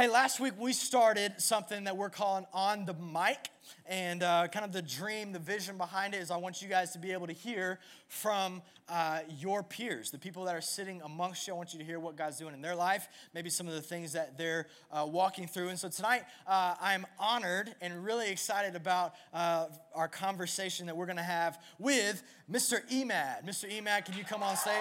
[0.00, 3.50] Hey, last week we started something that we're calling On the Mic.
[3.84, 6.92] And uh, kind of the dream, the vision behind it is I want you guys
[6.92, 11.46] to be able to hear from uh, your peers, the people that are sitting amongst
[11.46, 11.52] you.
[11.52, 13.82] I want you to hear what God's doing in their life, maybe some of the
[13.82, 15.68] things that they're uh, walking through.
[15.68, 21.04] And so tonight, uh, I'm honored and really excited about uh, our conversation that we're
[21.04, 22.80] going to have with Mr.
[22.90, 23.44] Emad.
[23.44, 23.70] Mr.
[23.70, 24.72] Emad, can you come on stage?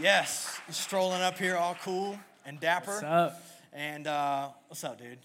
[0.00, 2.92] Yes, strolling up here all cool and dapper.
[2.92, 3.42] What's up?
[3.72, 5.18] And uh, what's up, dude?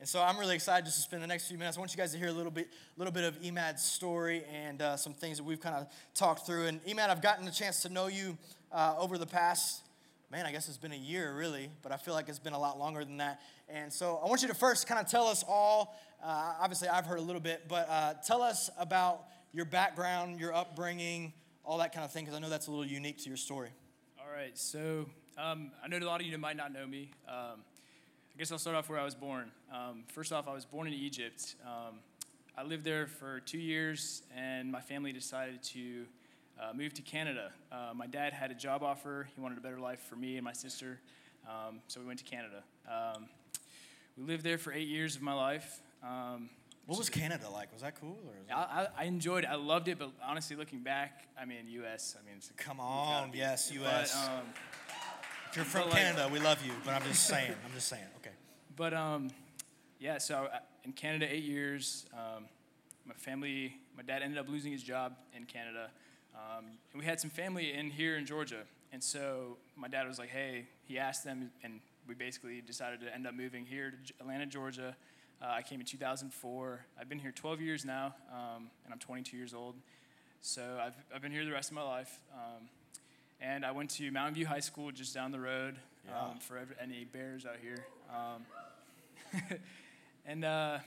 [0.00, 1.76] And so I'm really excited just to spend the next few minutes.
[1.76, 4.82] I want you guys to hear a little bit, little bit of Emad's story and
[4.82, 6.66] uh, some things that we've kind of talked through.
[6.66, 8.36] And Emad, I've gotten a chance to know you
[8.72, 9.82] uh, over the past,
[10.30, 12.58] man, I guess it's been a year really, but I feel like it's been a
[12.58, 13.40] lot longer than that.
[13.68, 15.98] And so I want you to first kind of tell us all.
[16.22, 20.54] Uh, obviously, I've heard a little bit, but uh, tell us about your background, your
[20.54, 21.32] upbringing,
[21.64, 23.70] all that kind of thing, because I know that's a little unique to your story.
[24.34, 25.06] Right, so
[25.38, 27.12] um, I know a lot of you might not know me.
[27.28, 27.60] Um,
[28.34, 29.52] I guess I'll start off where I was born.
[29.72, 31.54] Um, first off, I was born in Egypt.
[31.64, 32.00] Um,
[32.58, 36.06] I lived there for two years, and my family decided to
[36.60, 37.52] uh, move to Canada.
[37.70, 39.28] Uh, my dad had a job offer.
[39.36, 40.98] He wanted a better life for me and my sister,
[41.48, 42.64] um, so we went to Canada.
[42.90, 43.26] Um,
[44.18, 45.80] we lived there for eight years of my life.
[46.86, 47.72] What was Canada like?
[47.72, 48.18] Was that cool?
[48.26, 49.50] Or I, I, enjoyed it.
[49.50, 52.14] I loved it, but honestly, looking back, I mean, U.S.
[52.20, 54.14] I mean, come on, yes, U.S.
[54.14, 54.42] But, um,
[55.48, 56.72] if you're from Canada, we love you.
[56.84, 57.52] But I'm just saying.
[57.64, 58.04] I'm just saying.
[58.18, 58.34] Okay.
[58.76, 59.30] But um,
[59.98, 60.18] yeah.
[60.18, 62.06] So uh, in Canada, eight years.
[62.12, 62.44] Um,
[63.06, 65.90] my family, my dad ended up losing his job in Canada,
[66.34, 68.62] um, and we had some family in here in Georgia.
[68.92, 73.14] And so my dad was like, "Hey," he asked them, and we basically decided to
[73.14, 74.96] end up moving here to Atlanta, Georgia.
[75.42, 76.86] Uh, I came in 2004.
[76.98, 79.74] I've been here 12 years now, um, and I'm 22 years old.
[80.40, 82.20] So I've, I've been here the rest of my life.
[82.32, 82.68] Um,
[83.40, 85.76] and I went to Mountain View High School just down the road
[86.06, 86.20] yeah.
[86.20, 87.86] um, for any bears out here.
[88.10, 89.58] Um,
[90.26, 90.78] and uh,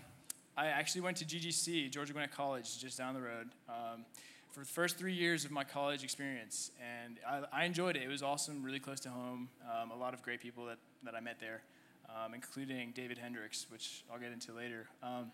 [0.55, 3.49] I actually went to GGC, Georgia Gwinnett College, just down the road.
[3.69, 4.05] Um,
[4.51, 8.01] for the first three years of my college experience, and I, I enjoyed it.
[8.01, 9.49] It was awesome, really close to home.
[9.69, 11.61] Um, a lot of great people that, that I met there
[12.09, 14.87] um, including David Hendricks, which I'll get into later.
[15.03, 15.31] Um,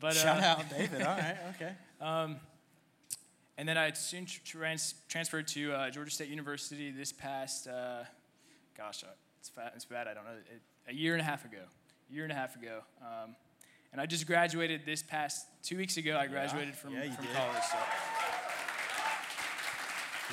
[0.00, 1.02] but shout uh, out David.
[1.02, 1.72] All right, okay.
[2.00, 2.36] Um,
[3.58, 8.04] and then I soon trans- transferred to uh, Georgia State University this past, uh,
[8.76, 9.08] gosh, uh,
[9.38, 10.08] it's, fat, it's bad.
[10.08, 11.58] I don't know, it, a year and a half ago.
[12.10, 12.80] A year and a half ago.
[13.00, 13.36] Um,
[13.92, 16.16] and I just graduated this past two weeks ago.
[16.16, 16.74] I graduated yeah.
[16.74, 17.62] from, yeah, from college.
[17.70, 17.76] So.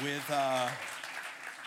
[0.03, 0.69] With uh,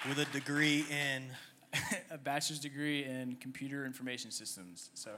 [0.09, 1.25] with a degree in
[2.11, 4.91] a bachelor's degree in computer information systems.
[4.95, 5.11] So,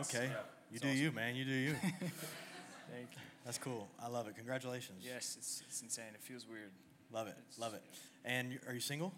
[0.00, 0.36] okay, yeah,
[0.70, 1.00] you do awesome.
[1.00, 1.34] you, man.
[1.34, 1.72] You do you.
[1.80, 3.22] Thank you.
[3.44, 3.88] That's cool.
[4.02, 4.36] I love it.
[4.36, 5.02] Congratulations.
[5.04, 6.14] Yes, it's, it's insane.
[6.14, 6.70] It feels weird.
[7.12, 7.34] Love it.
[7.48, 7.82] It's, love it.
[8.24, 9.12] And are you single?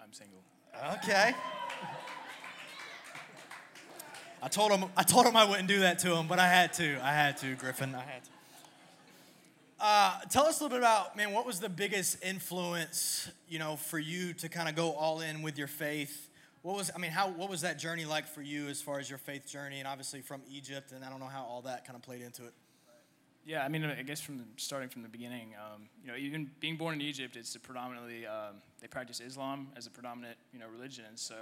[0.00, 0.38] I'm single.
[0.94, 1.34] Okay.
[4.42, 6.72] I told him I told him I wouldn't do that to him, but I had
[6.74, 6.98] to.
[7.02, 7.94] I had to, Griffin.
[7.94, 8.30] I had to.
[9.78, 13.76] Uh, tell us a little bit about, man, what was the biggest influence, you know,
[13.76, 16.30] for you to kind of go all in with your faith?
[16.62, 19.10] What was, I mean, how, what was that journey like for you as far as
[19.10, 20.92] your faith journey and obviously from Egypt?
[20.92, 22.54] And I don't know how all that kind of played into it.
[23.44, 26.50] Yeah, I mean, I guess from the, starting from the beginning, um, you know, even
[26.58, 30.66] being born in Egypt, it's predominantly, um, they practice Islam as a predominant, you know,
[30.68, 31.04] religion.
[31.06, 31.36] And so,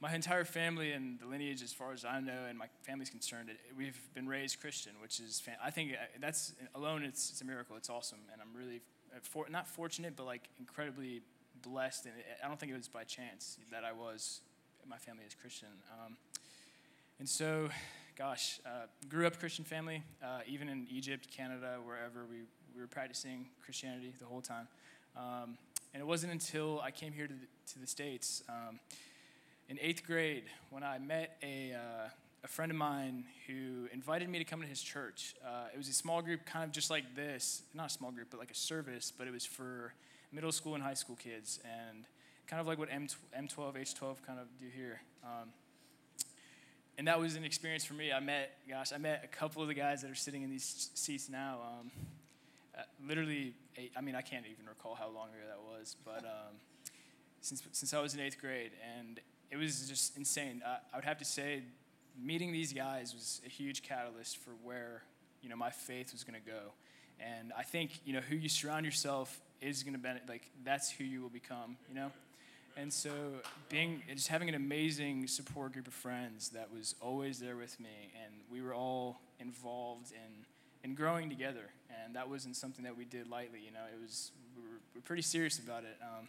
[0.00, 3.50] my entire family and the lineage, as far as I know, and my family's concerned,
[3.76, 7.76] we've been raised Christian, which is, I think uh, that's alone, it's, it's a miracle.
[7.76, 8.20] It's awesome.
[8.32, 8.80] And I'm really,
[9.12, 11.22] uh, for, not fortunate, but like incredibly
[11.62, 12.06] blessed.
[12.06, 12.14] And
[12.44, 14.40] I don't think it was by chance that I was,
[14.88, 15.68] my family is Christian.
[15.92, 16.16] Um,
[17.18, 17.68] and so,
[18.16, 22.42] gosh, uh, grew up Christian family, uh, even in Egypt, Canada, wherever we,
[22.74, 24.68] we were practicing Christianity the whole time.
[25.16, 25.58] Um,
[25.92, 28.44] and it wasn't until I came here to the, to the States.
[28.48, 28.78] Um,
[29.68, 32.08] in eighth grade when I met a, uh,
[32.44, 35.34] a friend of mine who invited me to come to his church.
[35.44, 38.28] Uh, it was a small group, kind of just like this, not a small group,
[38.30, 39.92] but like a service, but it was for
[40.32, 42.04] middle school and high school kids, and
[42.46, 43.08] kind of like what M-
[43.38, 45.00] M12, H12 kind of do here.
[45.22, 45.50] Um,
[46.96, 48.12] and that was an experience for me.
[48.12, 50.90] I met, gosh, I met a couple of the guys that are sitting in these
[50.94, 51.58] seats now.
[51.62, 51.90] Um,
[52.76, 56.24] uh, literally, eight, I mean, I can't even recall how long ago that was, but
[56.24, 56.56] um,
[57.40, 60.62] since since I was in eighth grade, and it was just insane.
[60.66, 61.62] I would have to say,
[62.20, 65.02] meeting these guys was a huge catalyst for where
[65.42, 66.72] you know my faith was going to go.
[67.20, 70.90] And I think you know who you surround yourself is going to be like that's
[70.90, 71.76] who you will become.
[71.88, 72.12] You know.
[72.76, 73.10] And so,
[73.68, 78.12] being just having an amazing support group of friends that was always there with me,
[78.24, 80.44] and we were all involved in
[80.88, 81.70] in growing together,
[82.04, 83.58] and that wasn't something that we did lightly.
[83.64, 85.96] You know, it was we were, we were pretty serious about it.
[86.00, 86.28] Um,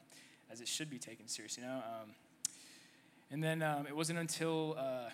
[0.51, 1.75] as it should be taken serious, you know.
[1.75, 2.10] Um,
[3.31, 5.10] and then um, it wasn't until, uh,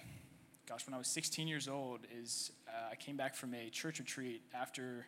[0.68, 4.00] gosh, when I was 16 years old, is uh, I came back from a church
[4.00, 5.06] retreat after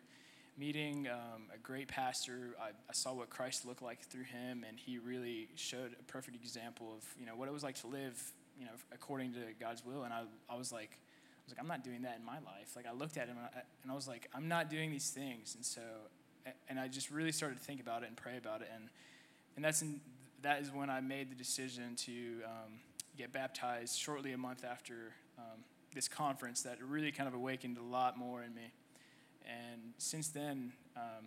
[0.58, 2.54] meeting um, a great pastor.
[2.60, 6.36] I, I, saw what Christ looked like through him, and he really showed a perfect
[6.36, 8.20] example of you know what it was like to live
[8.58, 10.02] you know according to God's will.
[10.02, 12.74] And I, I was like, I was like, I'm not doing that in my life.
[12.74, 15.10] Like I looked at him and I, and I was like, I'm not doing these
[15.10, 15.54] things.
[15.54, 15.80] And so,
[16.68, 18.68] and I just really started to think about it and pray about it.
[18.74, 18.88] And
[19.56, 20.00] and that's in,
[20.42, 22.12] that is when I made the decision to
[22.44, 22.72] um,
[23.18, 26.62] get baptized shortly a month after um, this conference.
[26.62, 28.72] That really kind of awakened a lot more in me.
[29.44, 31.26] And since then, um,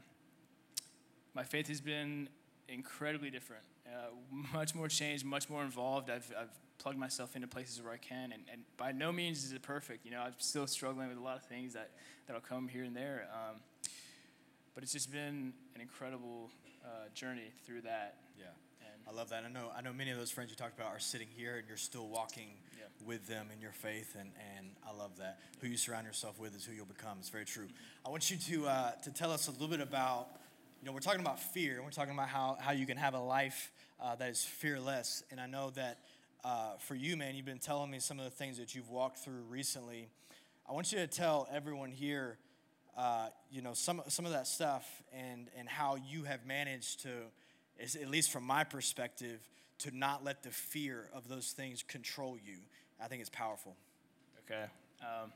[1.33, 2.29] my faith has been
[2.67, 4.09] incredibly different, uh,
[4.53, 6.09] much more changed, much more involved.
[6.09, 9.51] I've, I've plugged myself into places where I can, and, and by no means is
[9.51, 10.05] it perfect.
[10.05, 11.91] You know, I'm still struggling with a lot of things that,
[12.25, 13.27] that'll come here and there.
[13.33, 13.57] Um,
[14.73, 16.49] but it's just been an incredible
[16.83, 18.17] uh, journey through that.
[18.37, 18.45] Yeah.
[18.81, 19.43] And I love that.
[19.45, 21.67] I know I know many of those friends you talked about are sitting here and
[21.67, 22.85] you're still walking yeah.
[23.05, 25.39] with them in your faith and, and I love that.
[25.59, 27.17] Who you surround yourself with is who you'll become.
[27.19, 27.67] It's very true.
[28.05, 30.27] I want you to uh, to tell us a little bit about
[30.81, 33.13] you know we're talking about fear and we're talking about how, how you can have
[33.13, 33.71] a life
[34.01, 35.99] uh, that is fearless and I know that
[36.43, 39.19] uh, for you man you've been telling me some of the things that you've walked
[39.19, 40.09] through recently.
[40.67, 42.37] I want you to tell everyone here
[42.97, 47.09] uh, you know some some of that stuff and and how you have managed to
[47.79, 49.39] is, at least from my perspective,
[49.79, 52.57] to not let the fear of those things control you.
[53.03, 53.75] I think it's powerful.
[54.45, 54.65] Okay.
[55.01, 55.31] Um,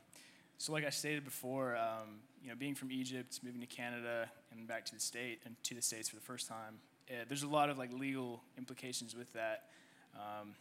[0.58, 4.66] so, like I stated before, um, you know, being from Egypt, moving to Canada, and
[4.66, 6.78] back to the state and to the states for the first time,
[7.10, 9.64] uh, there's a lot of like legal implications with that.
[10.14, 10.54] Um,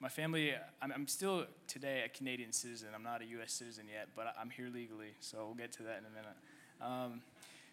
[0.00, 0.52] my family,
[0.82, 2.88] I'm, I'm, still today a Canadian citizen.
[2.94, 3.52] I'm not a U.S.
[3.52, 6.36] citizen yet, but I'm here legally, so we'll get to that in a minute.
[6.80, 7.22] Um,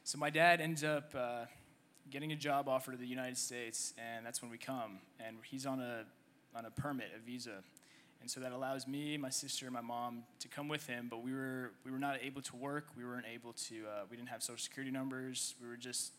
[0.04, 1.46] so my dad ends up uh,
[2.10, 5.00] getting a job offer to the United States, and that's when we come.
[5.20, 6.06] And he's on a
[6.56, 7.64] on a permit, a visa,
[8.20, 11.08] and so that allows me, my sister, and my mom to come with him.
[11.10, 12.88] But we were we were not able to work.
[12.98, 13.76] We weren't able to.
[13.76, 15.56] Uh, we didn't have social security numbers.
[15.62, 16.14] We were just.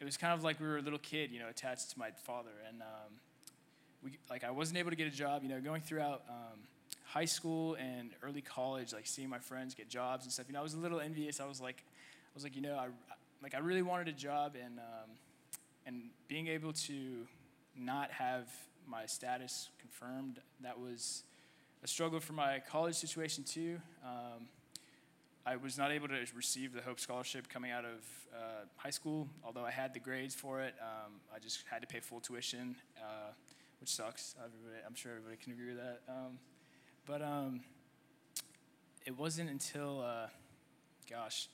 [0.00, 2.10] It was kind of like we were a little kid, you know, attached to my
[2.24, 3.12] father, and um,
[4.04, 5.42] we like I wasn't able to get a job.
[5.42, 6.22] You know, going throughout.
[6.28, 6.60] Um,
[7.04, 10.46] high school and early college, like seeing my friends get jobs and stuff.
[10.48, 11.40] You know, I was a little envious.
[11.40, 12.86] I was like, I was like, you know, I,
[13.42, 15.10] like I really wanted a job, and um,
[15.86, 17.26] and being able to
[17.76, 18.48] not have
[18.86, 21.24] my status confirmed that was
[21.84, 23.78] a struggle for my college situation too.
[24.04, 24.46] Um,
[25.44, 28.00] I was not able to receive the Hope Scholarship coming out of
[28.32, 30.74] uh, high school, although I had the grades for it.
[30.80, 33.32] Um, I just had to pay full tuition, uh,
[33.82, 34.36] which sucks.
[34.38, 36.02] Everybody, I'm sure everybody can agree with that.
[36.08, 36.38] Um,
[37.04, 37.62] but um,
[39.04, 40.28] it wasn't until, uh,
[41.10, 41.48] gosh,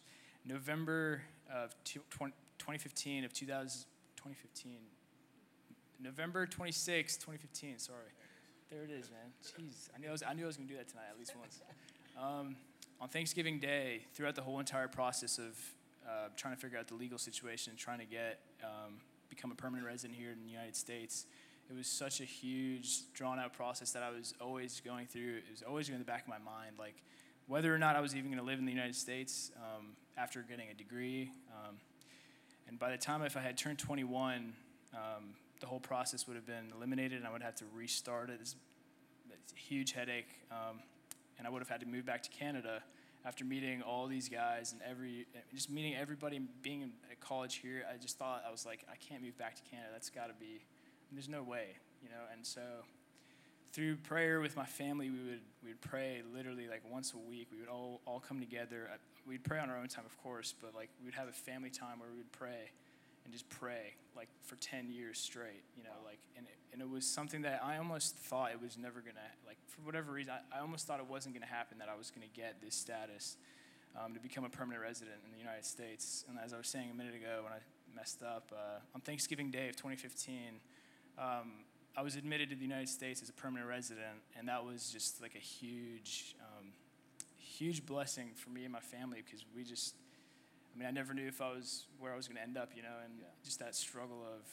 [0.45, 3.87] November of 2015 of 2000,
[4.17, 4.77] 2015,
[6.03, 7.79] November 26, 2015.
[7.79, 7.97] Sorry,
[8.71, 9.33] there it is, man.
[9.43, 11.33] Jeez, I knew I was, I knew I was gonna do that tonight at least
[11.35, 11.63] once.
[12.23, 12.57] Um,
[13.01, 15.59] on Thanksgiving Day, throughout the whole entire process of
[16.07, 18.97] uh, trying to figure out the legal situation, trying to get um,
[19.31, 21.25] become a permanent resident here in the United States,
[21.71, 25.37] it was such a huge, drawn out process that I was always going through.
[25.37, 27.03] It was always in the back of my mind, like
[27.47, 30.43] whether or not I was even going to live in the United States um, after
[30.43, 31.31] getting a degree.
[31.51, 31.77] Um,
[32.69, 34.53] and by the time if I had turned 21,
[34.95, 35.01] um,
[35.61, 38.39] the whole process would have been eliminated, and I would have to restart it.
[38.41, 38.55] It's,
[39.51, 40.79] a huge headache, um,
[41.39, 42.83] and I would have had to move back to Canada
[43.25, 47.83] after meeting all these guys and every just meeting everybody being at college here.
[47.91, 49.89] I just thought I was like, I can't move back to Canada.
[49.93, 50.61] That's got to be.
[51.13, 52.23] There's no way, you know.
[52.33, 52.61] And so
[53.73, 57.49] through prayer with my family, we would we would pray literally like once a week.
[57.53, 58.89] We would all all come together.
[59.27, 62.01] We'd pray on our own time, of course, but like we'd have a family time
[62.01, 62.71] where we would pray
[63.25, 66.89] and just pray like for 10 years straight, you know, like and it, and it
[66.89, 70.59] was something that I almost thought it was never gonna like for whatever reason I,
[70.59, 73.37] I almost thought it wasn't gonna happen that I was gonna get this status
[73.97, 76.25] um, to become a permanent resident in the United States.
[76.29, 77.59] And as I was saying a minute ago when I
[77.99, 80.61] messed up uh, on Thanksgiving Day of 2015.
[81.19, 81.51] Um,
[81.97, 85.21] I was admitted to the United States as a permanent resident, and that was just
[85.21, 86.69] like a huge, um,
[87.37, 89.97] huge blessing for me and my family because we just,
[90.73, 92.71] I mean, I never knew if I was where I was going to end up,
[92.77, 93.27] you know, and yeah.
[93.45, 94.47] just that struggle of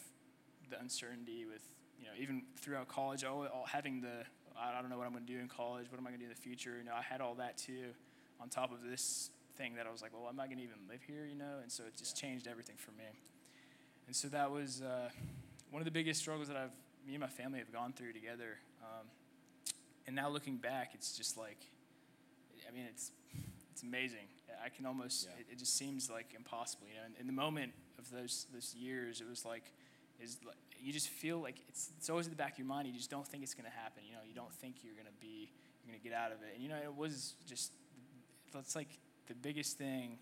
[0.71, 1.61] the uncertainty with,
[1.99, 4.25] you know, even throughout college, all, all having the,
[4.57, 6.25] I don't know what I'm going to do in college, what am I going to
[6.25, 7.93] do in the future, you know, I had all that too,
[8.41, 10.77] on top of this thing that I was like, well, am I going to even
[10.89, 12.27] live here, you know, and so it just yeah.
[12.27, 13.05] changed everything for me.
[14.07, 15.09] And so that was uh,
[15.71, 16.71] one of the biggest struggles that I've
[17.05, 18.57] me and my family have gone through together.
[18.81, 19.05] Um,
[20.07, 21.59] and now looking back, it's just like,
[22.67, 23.11] I mean, it's
[23.71, 24.27] it's amazing.
[24.63, 25.41] I can almost yeah.
[25.41, 27.05] it, it, just seems like impossible, you know.
[27.07, 29.63] In, in, the moment of those those years, it was like,
[30.21, 32.87] is like, you just feel like it's, it's always in the back of your mind.
[32.87, 34.03] You just don't think it's going to happen.
[34.07, 35.49] You know, you don't think you're going to be,
[35.83, 36.53] you're going to get out of it.
[36.53, 37.71] And, you know, it was just,
[38.57, 40.19] it's like the biggest thing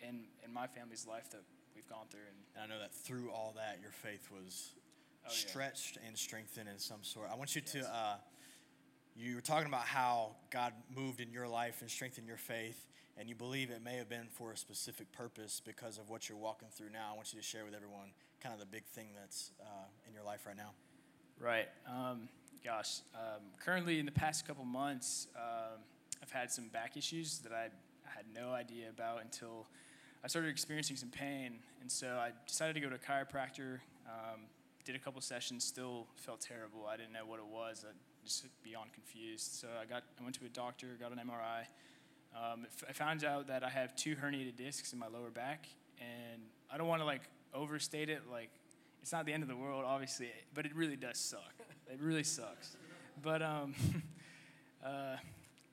[0.00, 1.42] in, in my family's life that
[1.80, 2.20] we've gone through.
[2.28, 4.74] And, and I know that through all that, your faith was
[5.24, 6.08] oh, stretched yeah.
[6.08, 7.28] and strengthened in some sort.
[7.32, 7.72] I want you yes.
[7.72, 8.14] to, uh,
[9.16, 13.28] you were talking about how God moved in your life and strengthened your faith and
[13.28, 16.68] you believe it may have been for a specific purpose because of what you're walking
[16.70, 19.50] through now, I want you to share with everyone kind of the big thing that's
[19.60, 20.72] uh, in your life right now.
[21.38, 21.68] Right.
[21.86, 22.28] Um,
[22.64, 25.80] gosh, um, currently in the past couple months, um,
[26.22, 27.68] I've had some back issues that I
[28.04, 29.66] had no idea about until
[30.22, 31.60] I started experiencing some pain.
[31.80, 33.80] And so I decided to go to a chiropractor.
[34.06, 34.40] Um,
[34.84, 36.86] did a couple sessions, still felt terrible.
[36.86, 37.84] I didn't know what it was.
[37.88, 37.92] I
[38.24, 39.52] just beyond confused.
[39.54, 41.64] So I got I went to a doctor, got an MRI.
[42.34, 45.66] Um, I found out that I have two herniated discs in my lower back,
[45.98, 47.22] and I don't want to like
[47.52, 48.22] overstate it.
[48.30, 48.50] Like,
[49.02, 51.54] it's not the end of the world, obviously, but it really does suck.
[51.90, 52.76] It really sucks.
[53.22, 53.74] But um,
[54.84, 55.16] uh,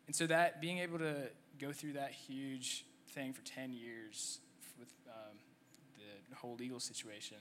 [0.08, 4.40] and so that being able to go through that huge thing for ten years
[4.80, 5.38] with um,
[6.30, 7.38] the whole legal situation,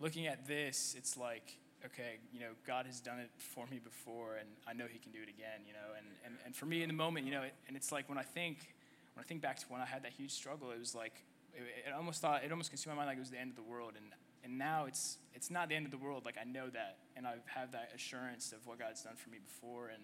[0.00, 4.36] looking at this, it's like okay, you know, God has done it for me before,
[4.36, 5.94] and I know He can do it again, you know.
[5.96, 8.18] And, and, and for me in the moment, you know, it, and it's like when
[8.18, 8.74] I think,
[9.14, 11.22] when I think back to when I had that huge struggle, it was like,
[11.54, 13.56] it, it almost thought, it almost consumed my mind like it was the end of
[13.56, 13.92] the world.
[13.96, 14.06] And,
[14.44, 16.24] and now it's, it's not the end of the world.
[16.24, 19.38] Like I know that, and I have that assurance of what God's done for me
[19.38, 19.88] before.
[19.88, 20.02] And,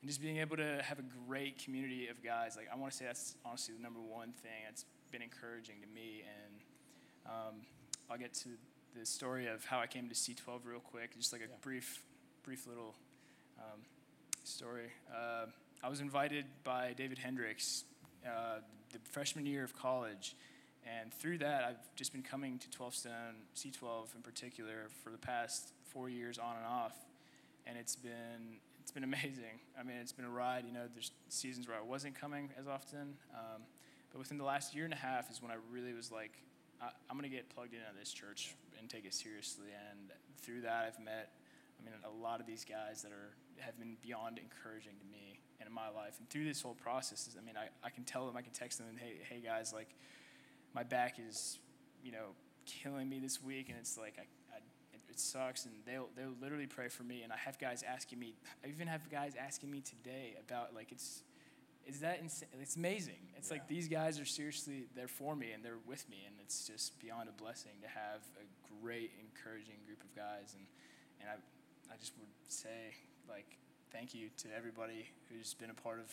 [0.00, 2.98] and just being able to have a great community of guys, like I want to
[2.98, 6.22] say that's honestly the number one thing that's been encouraging to me.
[6.22, 6.60] And
[7.26, 7.54] um,
[8.10, 8.50] I'll get to
[8.98, 11.56] the story of how I came to C12 real quick, just like a yeah.
[11.62, 12.02] brief,
[12.42, 12.94] brief little
[13.58, 13.80] um,
[14.44, 14.88] story.
[15.12, 15.46] Uh,
[15.82, 17.84] I was invited by David Hendricks
[18.26, 18.60] uh,
[18.92, 20.36] the freshman year of college,
[20.86, 23.12] and through that, I've just been coming to 12 Stone,
[23.56, 26.94] C12 in particular, for the past four years on and off,
[27.66, 29.58] and it's been it's been amazing.
[29.76, 30.64] I mean, it's been a ride.
[30.64, 33.62] You know, there's seasons where I wasn't coming as often, um,
[34.12, 36.30] but within the last year and a half is when I really was like,
[36.80, 39.74] I, am going to get plugged into this church and take it seriously.
[39.90, 41.32] And through that, I've met,
[41.80, 45.40] I mean, a lot of these guys that are have been beyond encouraging to me
[45.58, 46.14] and in my life.
[46.20, 48.78] And through this whole process, I mean, I, I can tell them, I can text
[48.78, 49.96] them, and hey, hey guys, like,
[50.76, 51.58] my back is,
[52.04, 54.26] you know, killing me this week, and it's like I
[55.16, 57.22] it sucks, and they'll they'll literally pray for me.
[57.22, 60.92] And I have guys asking me, I even have guys asking me today about like
[60.92, 61.22] it's
[61.88, 62.48] is that insane?
[62.60, 63.32] It's amazing.
[63.36, 63.54] It's yeah.
[63.54, 67.00] like these guys are seriously they're for me and they're with me, and it's just
[67.00, 68.44] beyond a blessing to have a
[68.82, 70.52] great, encouraging group of guys.
[70.54, 70.66] And
[71.20, 71.36] and I
[71.92, 72.92] I just would say
[73.26, 73.56] like
[73.90, 76.12] thank you to everybody who's been a part of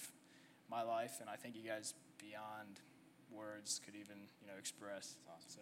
[0.72, 2.80] my life, and I thank you guys beyond
[3.36, 5.18] words could even you know express.
[5.28, 5.50] Awesome.
[5.50, 5.62] So.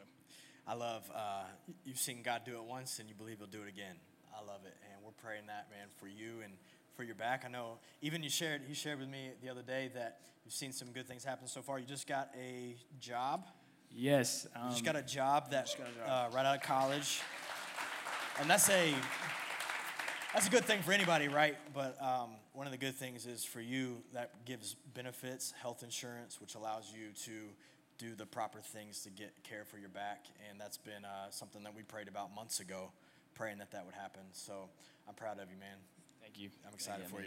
[0.67, 1.43] I love uh,
[1.83, 3.95] you've seen God do it once, and you believe He'll do it again.
[4.33, 6.53] I love it, and we're praying that man for you and
[6.95, 7.43] for your back.
[7.45, 10.71] I know even you shared you shared with me the other day that you've seen
[10.71, 11.79] some good things happen so far.
[11.79, 13.47] You just got a job.
[13.93, 14.47] Yes.
[14.55, 15.87] Um, you just got a job that a job.
[16.05, 17.21] Uh, right out of college,
[18.39, 18.93] and that's a
[20.33, 21.57] that's a good thing for anybody, right?
[21.73, 26.39] But um, one of the good things is for you that gives benefits, health insurance,
[26.39, 27.49] which allows you to
[28.01, 31.61] do the proper things to get care for your back, and that's been uh, something
[31.61, 32.89] that we prayed about months ago,
[33.35, 34.23] praying that that would happen.
[34.33, 34.69] So
[35.07, 35.77] I'm proud of you, man.
[36.19, 36.49] Thank you.
[36.65, 37.19] I'm excited for you.